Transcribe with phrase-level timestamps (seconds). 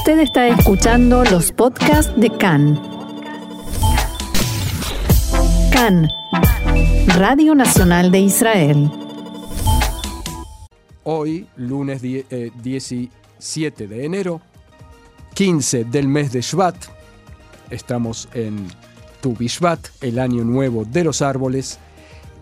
[0.00, 2.80] Usted está escuchando los podcasts de CAN.
[5.70, 6.08] CAN,
[7.18, 8.90] Radio Nacional de Israel.
[11.02, 14.40] Hoy, lunes 17 de enero,
[15.34, 16.76] 15 del mes de Shvat,
[17.68, 18.68] estamos en
[19.20, 21.78] Tu Bishvat, el año nuevo de los árboles,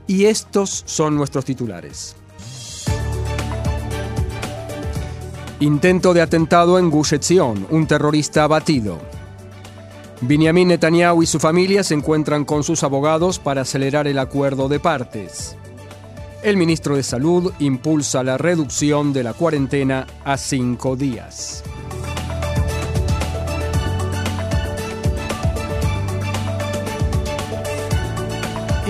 [0.06, 2.14] y estos son nuestros titulares.
[5.60, 9.00] Intento de atentado en Gush Etzion, un terrorista abatido.
[10.20, 14.78] Benjamin Netanyahu y su familia se encuentran con sus abogados para acelerar el acuerdo de
[14.78, 15.56] partes.
[16.44, 21.64] El ministro de Salud impulsa la reducción de la cuarentena a cinco días.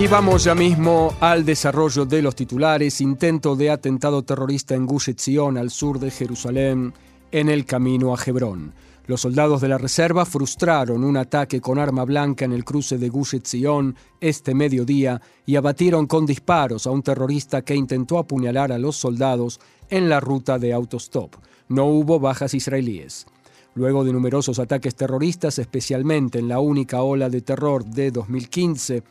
[0.00, 3.00] Y vamos ya mismo al desarrollo de los titulares.
[3.00, 6.94] Intento de atentado terrorista en Gush Etzion, al sur de Jerusalén,
[7.32, 8.72] en el camino a Hebrón.
[9.08, 13.08] Los soldados de la reserva frustraron un ataque con arma blanca en el cruce de
[13.08, 18.78] Gush Etzion este mediodía y abatieron con disparos a un terrorista que intentó apuñalar a
[18.78, 19.58] los soldados
[19.90, 21.34] en la ruta de autostop.
[21.68, 23.26] No hubo bajas israelíes.
[23.74, 29.02] Luego de numerosos ataques terroristas, especialmente en la única ola de terror de 2015,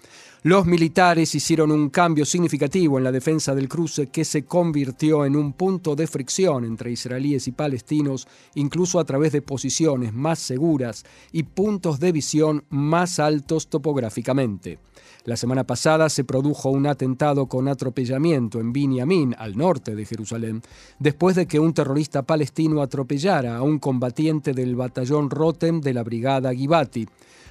[0.44, 5.36] los militares hicieron un cambio significativo en la defensa del cruce que se convirtió en
[5.36, 11.06] un punto de fricción entre israelíes y palestinos, incluso a través de posiciones más seguras
[11.32, 14.78] y puntos de visión más altos topográficamente.
[15.26, 20.62] La semana pasada se produjo un atentado con atropellamiento en Binyamin, al norte de Jerusalén,
[21.00, 26.04] después de que un terrorista palestino atropellara a un combatiente del batallón Rotem de la
[26.04, 27.08] brigada Givati,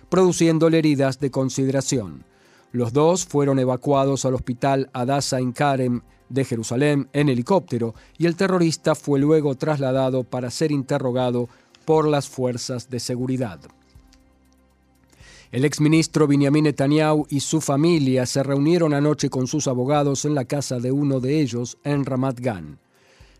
[0.09, 2.36] produciéndole heridas de consideración.
[2.77, 8.37] Los dos fueron evacuados al hospital Adasa en Karem de Jerusalén en helicóptero y el
[8.37, 11.49] terrorista fue luego trasladado para ser interrogado
[11.87, 13.61] por las fuerzas de seguridad.
[15.51, 20.45] El exministro Benjamin Netanyahu y su familia se reunieron anoche con sus abogados en la
[20.45, 22.79] casa de uno de ellos en Ramat Gan.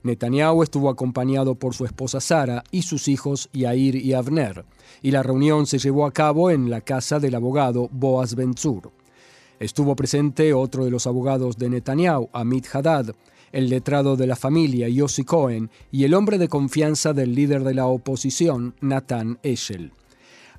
[0.03, 4.65] Netanyahu estuvo acompañado por su esposa Sara y sus hijos Yair y Avner,
[5.03, 8.96] y la reunión se llevó a cabo en la casa del abogado Boaz Benzur.
[9.59, 13.15] Estuvo presente otro de los abogados de Netanyahu, Amit Haddad,
[13.53, 17.73] el letrado de la familia, Yossi Cohen, y el hombre de confianza del líder de
[17.73, 19.93] la oposición, Nathan Eshel.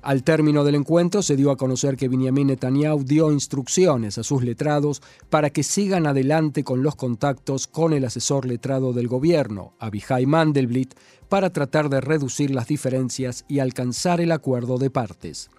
[0.02, 4.42] Al término del encuentro se dio a conocer que Benjamin Netanyahu dio instrucciones a sus
[4.42, 10.26] letrados para que sigan adelante con los contactos con el asesor letrado del gobierno, Abihai
[10.26, 10.94] Mandelblit,
[11.28, 15.50] para tratar de reducir las diferencias y alcanzar el acuerdo de partes.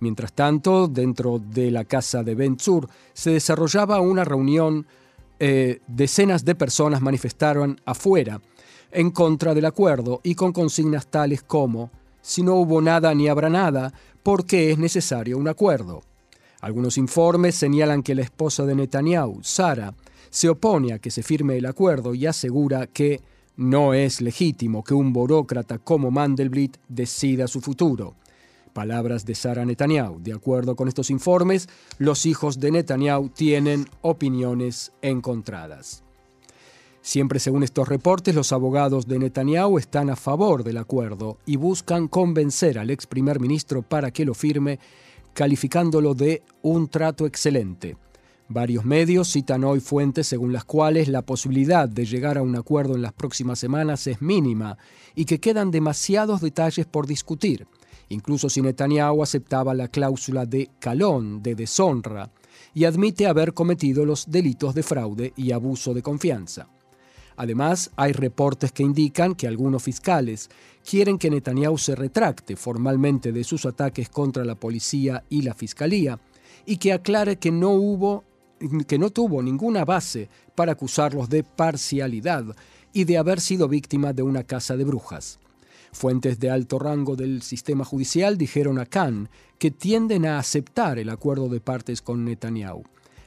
[0.00, 4.86] Mientras tanto, dentro de la casa de Ben Zur se desarrollaba una reunión.
[5.40, 8.40] Eh, decenas de personas manifestaron afuera
[8.92, 11.90] en contra del acuerdo y con consignas tales como
[12.24, 16.02] si no hubo nada ni habrá nada, ¿por qué es necesario un acuerdo?
[16.62, 19.92] Algunos informes señalan que la esposa de Netanyahu, Sara,
[20.30, 23.20] se opone a que se firme el acuerdo y asegura que
[23.56, 28.14] no es legítimo que un burócrata como Mandelblit decida su futuro.
[28.74, 30.20] Palabras de Sara Netanyahu.
[30.20, 31.68] De acuerdo con estos informes,
[31.98, 36.02] los hijos de Netanyahu tienen opiniones encontradas.
[37.00, 42.08] Siempre según estos reportes, los abogados de Netanyahu están a favor del acuerdo y buscan
[42.08, 44.80] convencer al ex primer ministro para que lo firme,
[45.34, 47.96] calificándolo de un trato excelente.
[48.48, 52.94] Varios medios citan hoy fuentes según las cuales la posibilidad de llegar a un acuerdo
[52.94, 54.76] en las próximas semanas es mínima
[55.14, 57.66] y que quedan demasiados detalles por discutir
[58.14, 62.30] incluso si Netanyahu aceptaba la cláusula de calón, de deshonra,
[62.72, 66.68] y admite haber cometido los delitos de fraude y abuso de confianza.
[67.36, 70.48] Además, hay reportes que indican que algunos fiscales
[70.88, 76.20] quieren que Netanyahu se retracte formalmente de sus ataques contra la policía y la fiscalía
[76.64, 78.24] y que aclare que no hubo
[78.86, 82.44] que no tuvo ninguna base para acusarlos de parcialidad
[82.92, 85.38] y de haber sido víctima de una casa de brujas.
[85.94, 91.08] Fuentes de alto rango del sistema judicial dijeron a Khan que tienden a aceptar el
[91.08, 92.82] acuerdo de partes con Netanyahu.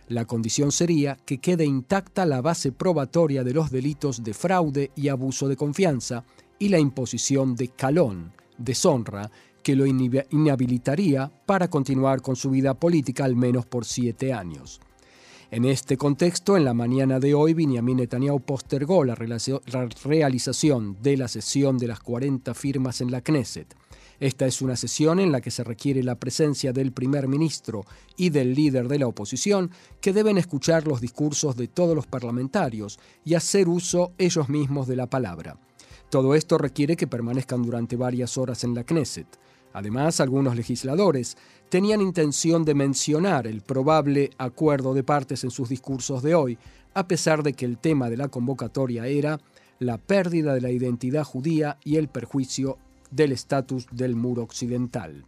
[0.10, 5.08] La condición sería que quede intacta la base probatoria de los delitos de fraude y
[5.08, 6.26] abuso de confianza
[6.60, 9.32] y la imposición de calón, deshonra,
[9.64, 14.82] que lo inhabilitaría para continuar con su vida política al menos por siete años.
[15.50, 21.30] En este contexto, en la mañana de hoy, Benjamin Netanyahu postergó la, realización de la
[21.30, 23.74] sesión de las 40 firmas en la Knesset.
[24.20, 27.86] Esta es una sesión en la que se requiere la presencia del primer ministro
[28.18, 29.72] y del líder de la oposición,
[30.02, 34.98] que deben escuchar los discursos de todos los parlamentarios y hacer uso ellos mismos de
[34.98, 35.58] la palabra.
[36.10, 39.28] Todo esto requiere que permanezcan durante varias horas en la Knesset.
[39.78, 41.38] Además, algunos legisladores
[41.70, 46.58] tenían intención de mencionar el probable acuerdo de partes en sus discursos de hoy,
[46.96, 49.40] a pesar de que el tema de la convocatoria era
[49.78, 52.80] la pérdida de la identidad judía y el perjuicio
[53.12, 55.26] del estatus del muro occidental.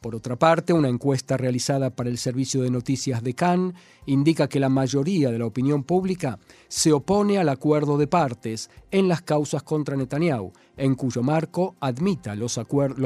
[0.00, 3.74] Por otra parte, una encuesta realizada para el Servicio de Noticias de Cannes
[4.06, 9.08] indica que la mayoría de la opinión pública se opone al acuerdo de partes en
[9.08, 12.60] las causas contra Netanyahu, en cuyo marco admita los,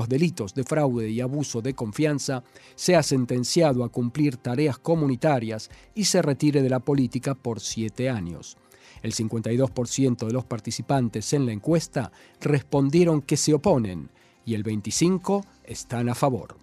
[0.06, 2.44] delitos de fraude y abuso de confianza,
[2.74, 8.58] sea sentenciado a cumplir tareas comunitarias y se retire de la política por siete años.
[9.02, 14.10] El 52% de los participantes en la encuesta respondieron que se oponen
[14.44, 16.61] y el 25% están a favor.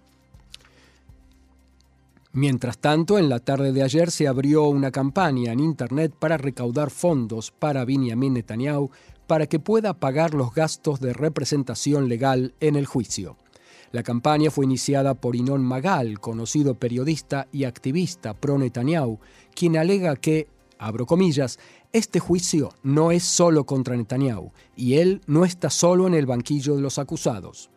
[2.32, 6.90] Mientras tanto, en la tarde de ayer se abrió una campaña en Internet para recaudar
[6.90, 8.90] fondos para Benjamin Netanyahu
[9.26, 13.36] para que pueda pagar los gastos de representación legal en el juicio.
[13.90, 19.18] La campaña fue iniciada por Inon Magal, conocido periodista y activista pro Netanyahu,
[19.52, 20.46] quien alega que,
[20.78, 21.58] abro comillas,
[21.92, 26.76] este juicio no es solo contra Netanyahu y él no está solo en el banquillo
[26.76, 27.70] de los acusados.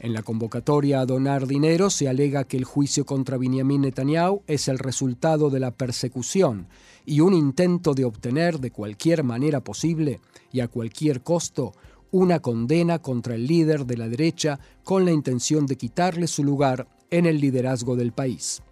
[0.00, 4.66] En la convocatoria a donar dinero se alega que el juicio contra Benjamin Netanyahu es
[4.68, 6.68] el resultado de la persecución
[7.04, 10.20] y un intento de obtener de cualquier manera posible
[10.52, 11.74] y a cualquier costo
[12.12, 16.88] una condena contra el líder de la derecha con la intención de quitarle su lugar
[17.10, 18.62] en el liderazgo del país.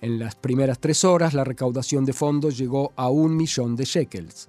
[0.00, 4.46] En las primeras tres horas la recaudación de fondos llegó a un millón de shekels.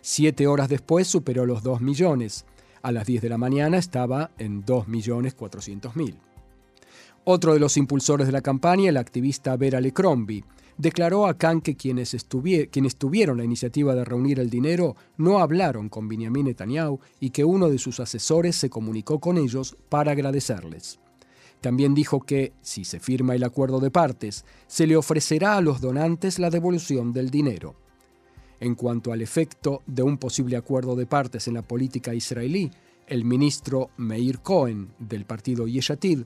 [0.00, 2.44] Siete horas después superó los dos millones
[2.82, 6.16] a las 10 de la mañana estaba en 2.400.000.
[7.24, 10.44] Otro de los impulsores de la campaña, el activista Vera Lecrombie,
[10.78, 16.08] declaró a Khan que quienes, tuvieron la iniciativa de reunir el dinero no hablaron con
[16.08, 21.00] Benjamin Netanyahu y que uno de sus asesores se comunicó con ellos para agradecerles.
[21.60, 25.80] También dijo que, si se firma el acuerdo de partes, se le ofrecerá a los
[25.80, 27.74] donantes la devolución del dinero.
[28.60, 32.70] En cuanto al efecto de un posible acuerdo de partes en la política israelí,
[33.06, 36.24] el ministro Meir Cohen del partido Yeshatid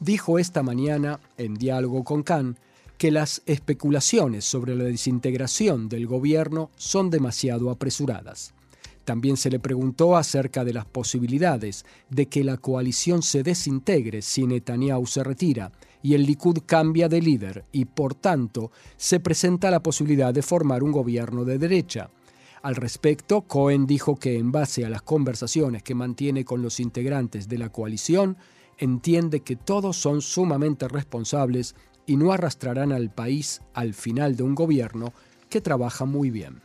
[0.00, 2.56] dijo esta mañana, en diálogo con Khan,
[2.98, 8.54] que las especulaciones sobre la desintegración del gobierno son demasiado apresuradas.
[9.04, 14.46] También se le preguntó acerca de las posibilidades de que la coalición se desintegre si
[14.46, 15.72] Netanyahu se retira
[16.02, 20.82] y el Likud cambia de líder y por tanto se presenta la posibilidad de formar
[20.82, 22.10] un gobierno de derecha.
[22.62, 27.48] Al respecto, Cohen dijo que en base a las conversaciones que mantiene con los integrantes
[27.48, 28.36] de la coalición,
[28.78, 31.74] entiende que todos son sumamente responsables
[32.06, 35.12] y no arrastrarán al país al final de un gobierno
[35.48, 36.62] que trabaja muy bien.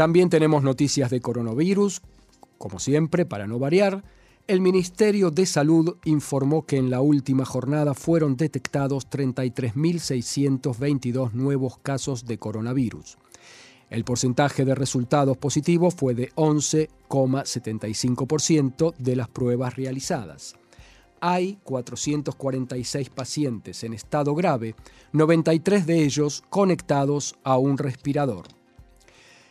[0.00, 2.00] También tenemos noticias de coronavirus,
[2.56, 4.02] como siempre, para no variar.
[4.46, 12.24] El Ministerio de Salud informó que en la última jornada fueron detectados 33.622 nuevos casos
[12.24, 13.18] de coronavirus.
[13.90, 20.56] El porcentaje de resultados positivos fue de 11,75% de las pruebas realizadas.
[21.20, 24.74] Hay 446 pacientes en estado grave,
[25.12, 28.59] 93 de ellos conectados a un respirador.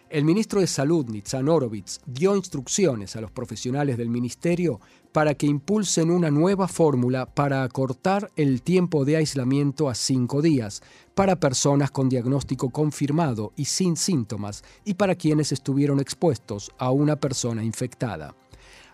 [0.09, 5.45] El ministro de Salud, Nitzan Orovitz, dio instrucciones a los profesionales del ministerio para que
[5.45, 10.81] impulsen una nueva fórmula para acortar el tiempo de aislamiento a cinco días
[11.13, 17.17] para personas con diagnóstico confirmado y sin síntomas y para quienes estuvieron expuestos a una
[17.17, 18.33] persona infectada.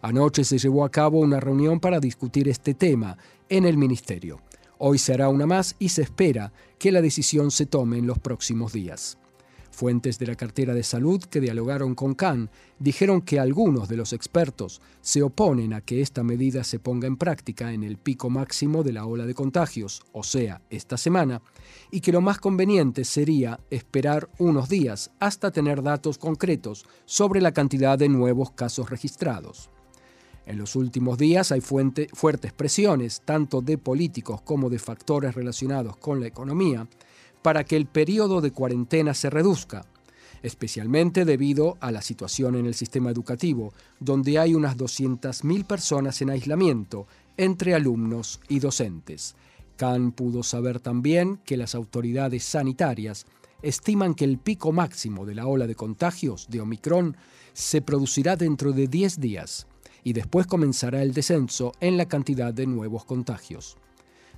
[0.01, 4.42] Anoche se llevó a cabo una reunión para discutir este tema en el ministerio.
[4.80, 8.20] Hoy se hará una más y se espera que la decisión se tome en los
[8.20, 9.18] próximos días.
[9.75, 14.13] Fuentes de la cartera de salud que dialogaron con Khan dijeron que algunos de los
[14.13, 18.84] expertos se oponen a que esta medida se ponga en práctica en el pico máximo
[18.84, 21.41] de la ola de contagios, o sea, esta semana,
[21.91, 27.51] y que lo más conveniente sería esperar unos días hasta tener datos concretos sobre la
[27.51, 29.70] cantidad de nuevos casos registrados.
[30.46, 36.22] En los últimos días hay fuertes presiones, tanto de políticos como de factores relacionados con
[36.22, 36.88] la economía,
[37.46, 39.86] para que el periodo de cuarentena se reduzca,
[40.42, 46.32] especialmente debido a la situación en el sistema educativo, donde hay unas 200.000 personas en
[46.32, 47.06] aislamiento
[47.38, 49.36] entre alumnos y docentes.
[49.78, 53.28] Khan pudo saber también que las autoridades sanitarias
[53.62, 57.16] estiman que el pico máximo de la ola de contagios de Omicron
[57.54, 59.68] se producirá dentro de 10 días
[60.04, 63.78] y después comenzará el descenso en la cantidad de nuevos contagios.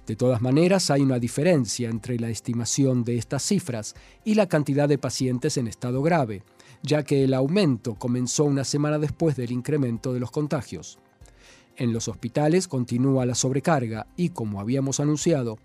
[0.07, 4.87] De todas maneras, hay una diferencia entre la estimación de estas cifras y la cantidad
[4.87, 6.43] de pacientes en estado grave,
[6.81, 10.97] ya que el aumento comenzó una semana después del incremento de los contagios.
[11.75, 15.59] En los hospitales continúa la sobrecarga y, como habíamos anunciado,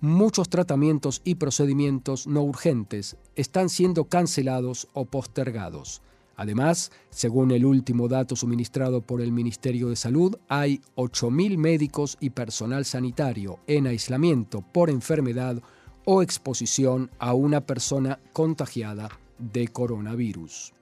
[0.00, 6.02] muchos tratamientos y procedimientos no urgentes están siendo cancelados o postergados.
[6.38, 12.30] Además, según el último dato suministrado por el Ministerio de Salud, hay 8.000 médicos y
[12.30, 15.60] personal sanitario en aislamiento por enfermedad
[16.04, 20.72] o exposición a una persona contagiada de coronavirus.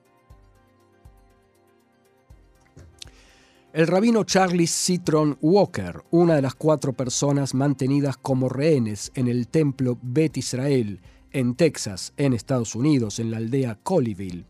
[3.73, 9.49] El rabino Charlie Citron Walker, una de las cuatro personas mantenidas como rehenes en el
[9.49, 11.01] templo Bet Israel
[11.33, 14.47] en Texas, en Estados Unidos, en la aldea Colleyville,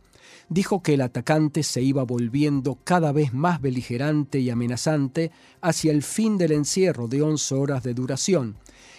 [0.48, 6.02] dijo que el atacante se iba volviendo cada vez más beligerante y amenazante hacia el
[6.02, 8.56] fin del encierro de 11 horas de duración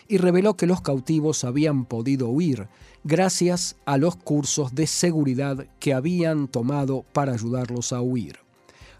[0.07, 2.67] y reveló que los cautivos habían podido huir
[3.03, 8.39] gracias a los cursos de seguridad que habían tomado para ayudarlos a huir.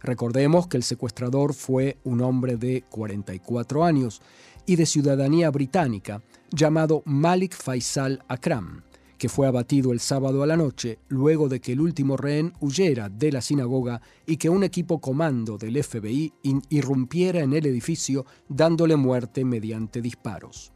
[0.02, 4.22] Recordemos que el secuestrador fue un hombre de 44 años
[4.66, 8.84] y de ciudadanía británica llamado Malik Faisal Akram
[9.18, 13.10] que fue abatido el sábado a la noche luego de que el último rehén huyera
[13.10, 16.34] de la sinagoga y que un equipo comando del FBI
[16.70, 20.72] irrumpiera en el edificio dándole muerte mediante disparos.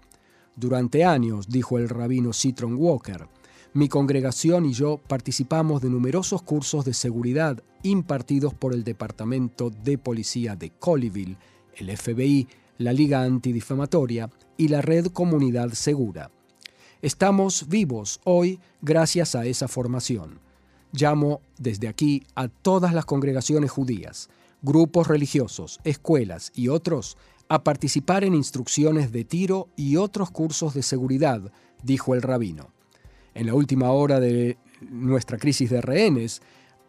[0.56, 3.28] Durante años, dijo el rabino Citron Walker,
[3.74, 9.98] mi congregación y yo participamos de numerosos cursos de seguridad impartidos por el Departamento de
[9.98, 11.38] Policía de Colleyville,
[11.76, 12.48] el FBI,
[12.80, 16.32] la Liga Antidifamatoria y la Red Comunidad Segura.
[17.02, 20.40] Estamos vivos hoy gracias a esa formación.
[20.92, 24.30] Llamo desde aquí a todas las congregaciones judías,
[24.62, 27.18] grupos religiosos, escuelas y otros
[27.50, 32.70] a participar en instrucciones de tiro y otros cursos de seguridad, dijo el rabino.
[33.34, 36.44] En la última hora de nuestra crisis de rehenes,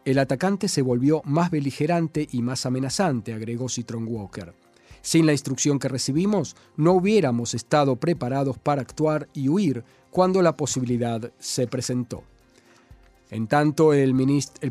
[0.05, 4.53] el atacante se volvió más beligerante y más amenazante, agregó Citron Walker.
[5.03, 10.57] Sin la instrucción que recibimos, no hubiéramos estado preparados para actuar y huir cuando la
[10.57, 12.23] posibilidad se presentó.
[13.31, 14.15] En tanto, el,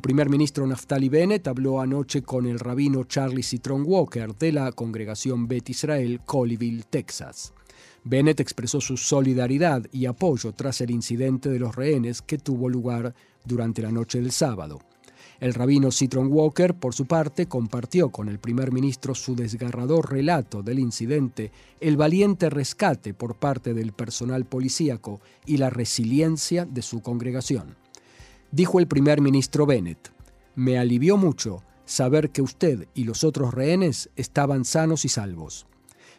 [0.01, 5.47] primer ministro Naftali Bennett habló anoche con el rabino Charlie Citron Walker de la congregación
[5.47, 7.53] Bet Israel, Colleyville, Texas.
[8.03, 13.15] Bennett expresó su solidaridad y apoyo tras el incidente de los rehenes que tuvo lugar
[13.45, 14.79] durante la noche del sábado.
[15.41, 20.61] El rabino Citron Walker, por su parte, compartió con el primer ministro su desgarrador relato
[20.61, 27.01] del incidente, el valiente rescate por parte del personal policíaco y la resiliencia de su
[27.01, 27.75] congregación.
[28.51, 30.11] Dijo el primer ministro Bennett,
[30.53, 35.65] me alivió mucho saber que usted y los otros rehenes estaban sanos y salvos.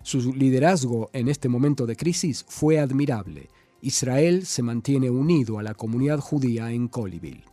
[0.03, 3.51] Su liderazgo en este momento de crisis fue admirable.
[3.83, 7.52] Israel se mantiene unido a la comunidad judía en Colleyville.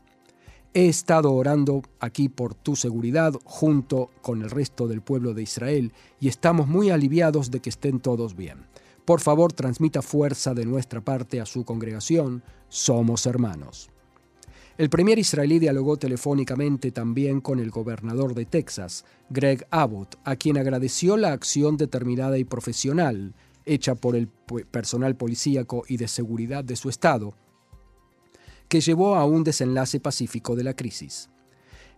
[0.75, 5.93] He estado orando aquí por tu seguridad junto con el resto del pueblo de Israel
[6.19, 8.67] y estamos muy aliviados de que estén todos bien.
[9.03, 12.43] Por favor, transmita fuerza de nuestra parte a su congregación.
[12.67, 13.89] Somos hermanos.
[14.77, 20.59] El primer israelí dialogó telefónicamente también con el gobernador de Texas, Greg Abbott, a quien
[20.59, 23.33] agradeció la acción determinada y profesional
[23.65, 27.33] hecha por el personal policíaco y de seguridad de su estado
[28.69, 31.29] que llevó a un desenlace pacífico de la crisis.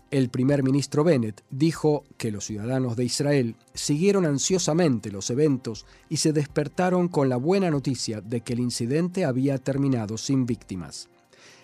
[0.09, 6.17] El primer ministro Bennett dijo que los ciudadanos de Israel siguieron ansiosamente los eventos y
[6.17, 11.07] se despertaron con la buena noticia de que el incidente había terminado sin víctimas.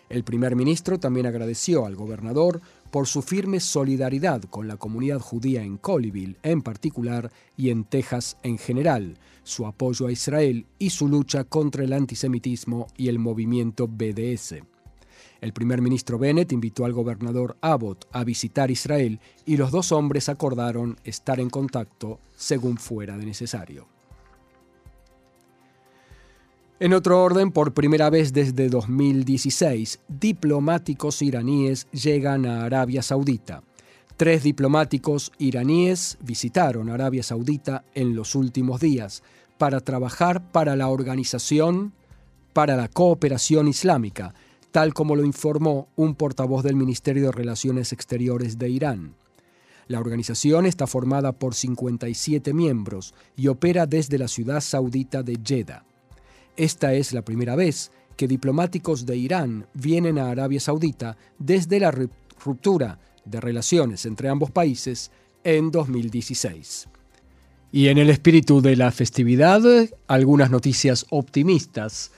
[0.09, 2.61] El primer ministro también agradeció al gobernador
[2.91, 8.37] por su firme solidaridad con la comunidad judía en Colleyville en particular y en Texas
[8.43, 13.89] en general, su apoyo a Israel y su lucha contra el antisemitismo y el movimiento
[13.89, 14.76] BDS.
[15.41, 20.29] El primer ministro Bennett invitó al gobernador Abbott a visitar Israel y los dos hombres
[20.29, 23.87] acordaron estar en contacto según fuera de necesario.
[26.79, 33.63] En otro orden, por primera vez desde 2016, diplomáticos iraníes llegan a Arabia Saudita.
[34.15, 39.23] Tres diplomáticos iraníes visitaron Arabia Saudita en los últimos días
[39.57, 41.93] para trabajar para la Organización
[42.53, 44.33] para la Cooperación Islámica,
[44.77, 49.15] tal como lo informó un portavoz del Ministerio de Relaciones Exteriores de Irán.
[49.87, 55.83] La organización está formada por 57 miembros y opera desde la ciudad saudita de Jeddah.
[56.55, 61.89] Esta es la primera vez que diplomáticos de Irán vienen a Arabia Saudita desde la
[61.89, 65.09] ruptura de relaciones entre ambos países
[65.43, 66.87] en 2016.
[67.71, 69.59] Y en el espíritu de la festividad,
[70.05, 72.11] algunas noticias optimistas.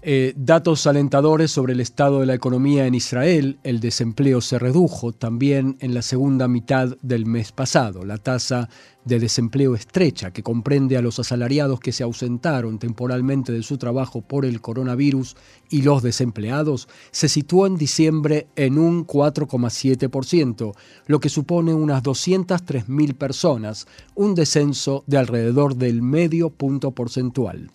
[0.00, 3.58] Eh, datos alentadores sobre el estado de la economía en Israel.
[3.64, 8.04] El desempleo se redujo también en la segunda mitad del mes pasado.
[8.04, 8.68] La tasa
[9.08, 14.20] de desempleo estrecha, que comprende a los asalariados que se ausentaron temporalmente de su trabajo
[14.20, 15.36] por el coronavirus
[15.70, 20.74] y los desempleados, se situó en diciembre en un 4,7%,
[21.06, 27.70] lo que supone unas 203.000 personas, un descenso de alrededor del medio punto porcentual.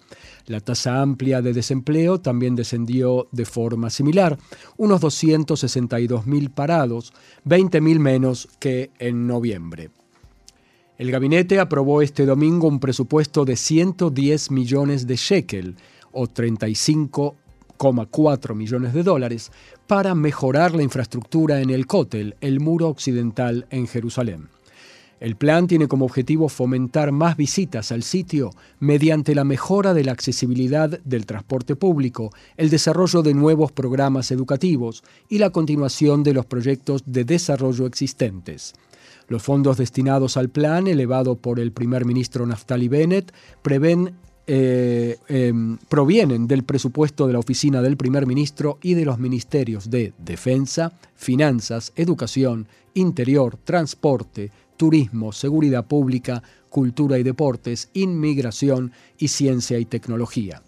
[0.45, 4.37] La tasa amplia de desempleo también descendió de forma similar,
[4.77, 7.13] unos 262.000 parados,
[7.45, 9.89] 20.000 menos que en noviembre.
[10.99, 15.75] El gabinete aprobó este domingo un presupuesto de 110 millones de shekel,
[16.11, 19.51] o 35,4 millones de dólares,
[19.87, 24.49] para mejorar la infraestructura en el Kotel, el muro occidental en Jerusalén.
[25.19, 30.11] El plan tiene como objetivo fomentar más visitas al sitio mediante la mejora de la
[30.11, 36.45] accesibilidad del transporte público, el desarrollo de nuevos programas educativos y la continuación de los
[36.45, 38.75] proyectos de desarrollo existentes.
[39.27, 43.33] Los fondos destinados al plan, elevado por el primer ministro Naftali Bennett,
[44.45, 49.89] eh, em, provienen del presupuesto de la oficina del primer ministro y de los ministerios
[49.89, 59.79] de Defensa, Finanzas, Educación, Interior, Transporte, turismo, seguridad pública, cultura y deportes, inmigración y ciencia
[59.79, 60.61] y tecnología.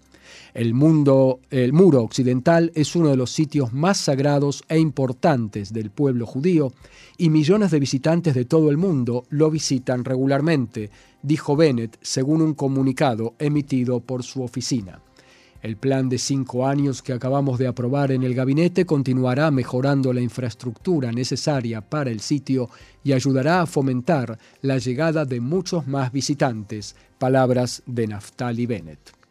[0.53, 5.91] El, mundo, el muro occidental es uno de los sitios más sagrados e importantes del
[5.91, 6.73] pueblo judío
[7.17, 10.89] y millones de visitantes de todo el mundo lo visitan regularmente,
[11.21, 15.01] dijo Bennett según un comunicado emitido por su oficina.
[15.65, 20.21] El plan de cinco años que acabamos de aprobar en el gabinete continuará mejorando la
[20.21, 22.69] infraestructura necesaria para el sitio
[23.03, 26.95] y ayudará a fomentar la llegada de muchos más visitantes.
[27.17, 29.24] Palabras de Naftali Bennett.